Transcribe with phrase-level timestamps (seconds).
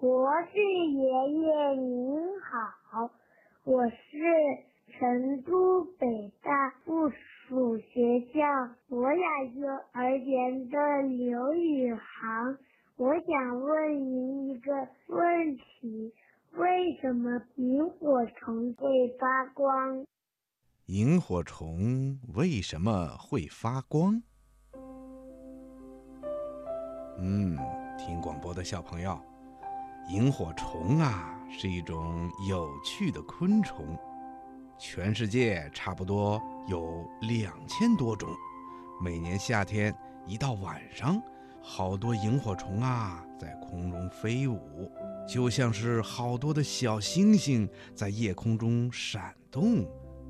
[0.00, 3.10] 博士爷爷您好，
[3.64, 3.96] 我是
[4.88, 8.40] 成都北大附属学校
[8.88, 12.56] 博雅幼儿园的刘宇航，
[12.96, 14.72] 我想问您一个
[15.08, 16.14] 问题：
[16.52, 18.88] 为什么萤火虫会
[19.18, 20.06] 发光？
[20.86, 24.22] 萤火虫为什么会发光？
[27.18, 27.54] 嗯，
[27.98, 29.29] 听广播的小朋友。
[30.08, 33.96] 萤火虫啊，是一种有趣的昆虫，
[34.78, 38.28] 全世界差不多有两千多种。
[39.00, 39.94] 每年夏天
[40.26, 41.22] 一到晚上，
[41.62, 44.90] 好多萤火虫啊在空中飞舞，
[45.28, 49.84] 就像是好多的小星星在夜空中闪动，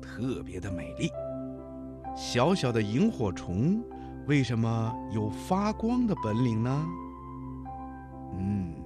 [0.00, 1.10] 特别的美丽。
[2.16, 3.84] 小小的萤火虫
[4.26, 6.86] 为什么有发光的本领呢？
[8.38, 8.85] 嗯。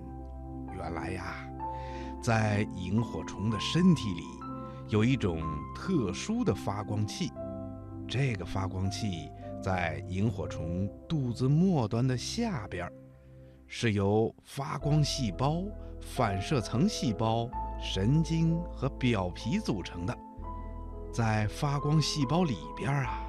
[0.91, 1.49] 来呀，
[2.23, 4.25] 在萤火虫的身体里
[4.89, 5.41] 有一种
[5.75, 7.33] 特殊的发光器，
[8.07, 9.31] 这个发光器
[9.63, 12.91] 在萤火虫肚子末端的下边，
[13.67, 15.63] 是由发光细胞、
[16.01, 17.49] 反射层细胞、
[17.81, 20.17] 神经和表皮组成的。
[21.13, 23.21] 在发光细胞里边啊，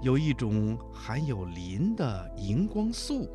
[0.00, 3.28] 有一种含有磷的荧光素，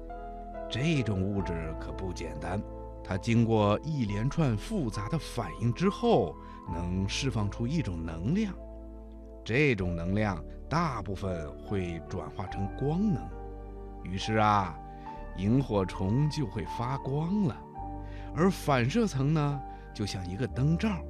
[0.69, 2.61] 这种物质可不简单。
[3.03, 6.35] 它经过一连串复杂的反应之后，
[6.71, 8.53] 能释放出一种能量，
[9.43, 13.21] 这种能量大部分会转化成光能，
[14.03, 14.77] 于是啊，
[15.37, 17.57] 萤火虫就会发光了。
[18.35, 19.61] 而反射层呢，
[19.93, 21.03] 就像一个灯罩，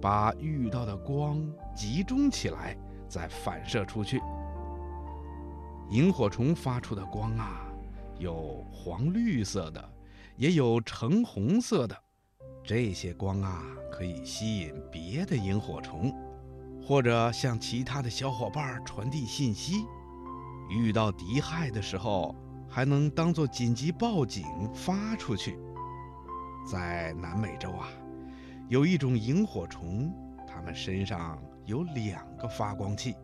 [0.00, 2.76] 把遇到的光集中起来，
[3.08, 4.22] 再反射出去。
[5.90, 7.66] 萤火虫发出的光啊，
[8.18, 9.93] 有黄绿色的。
[10.36, 11.96] 也有橙红色的，
[12.64, 16.12] 这些光啊，可以吸引别的萤火虫，
[16.82, 19.84] 或者向其他的小伙伴传递信息。
[20.68, 22.34] 遇到敌害的时候，
[22.68, 24.44] 还能当做紧急报警
[24.74, 25.56] 发出去。
[26.66, 27.88] 在南美洲啊，
[28.68, 30.12] 有一种萤火虫，
[30.48, 33.14] 它们身上有两个发光器，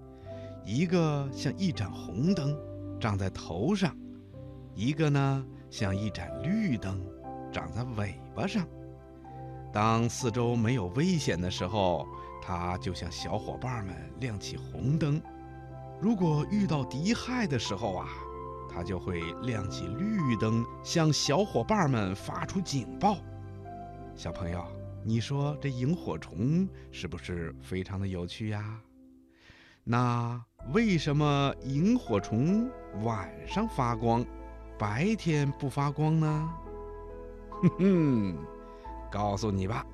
[0.64, 2.56] 一个像一盏红灯，
[3.00, 3.96] 长在头上，
[4.76, 5.44] 一个呢。
[5.70, 7.00] 像一盏绿灯，
[7.52, 8.66] 长在尾巴上。
[9.72, 12.04] 当四周没有危险的时候，
[12.42, 15.20] 它就向小伙伴们亮起红灯；
[16.00, 18.08] 如果遇到敌害的时候啊，
[18.68, 23.16] 它就会亮起绿灯，向小伙伴们发出警报。
[24.16, 24.66] 小朋友，
[25.04, 28.80] 你说这萤火虫是不是非常的有趣呀？
[29.84, 30.44] 那
[30.74, 32.68] 为什么萤火虫
[33.02, 34.26] 晚上发光？
[34.80, 36.50] 白天不发光呢？
[37.60, 38.38] 哼哼，
[39.12, 39.84] 告诉你吧，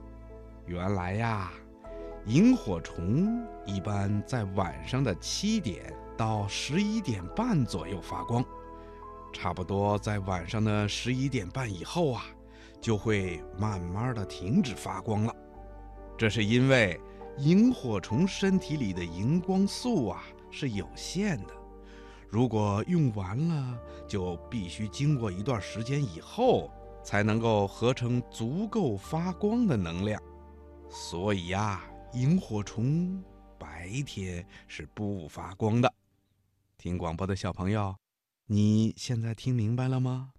[0.64, 1.50] 原来呀，
[2.26, 8.44] 萤火虫一般在晚上的七点到十一点半左右发光，
[9.32, 12.22] 差不多在晚上的十一点半以后啊，
[12.80, 15.34] 就会慢慢的停止发光了。
[16.16, 17.00] 这是因为
[17.38, 21.52] 萤火虫身体里的荧光素啊是有限的。
[22.28, 23.78] 如果用完了，
[24.08, 26.70] 就必须经过一段时间以后，
[27.04, 30.20] 才能够合成足够发光的能量。
[30.90, 33.22] 所以呀，萤火虫
[33.58, 35.92] 白天是不发光的。
[36.76, 37.96] 听广播的小朋友，
[38.46, 40.30] 你现在听明白了吗？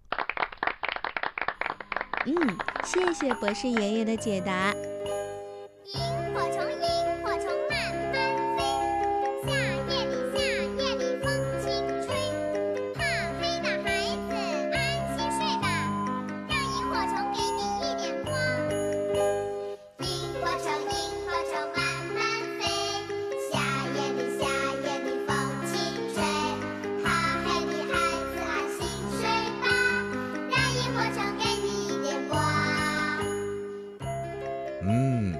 [2.26, 2.34] 嗯，
[2.84, 4.74] 谢谢博士爷爷的解答。
[34.80, 35.34] 嗯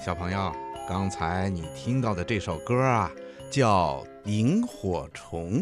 [0.00, 0.52] 小朋友，
[0.88, 3.10] 刚才你听到的这首歌啊，
[3.50, 5.60] 叫《萤火虫》。